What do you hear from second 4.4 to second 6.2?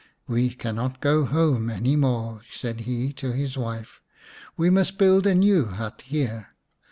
We must build a new hut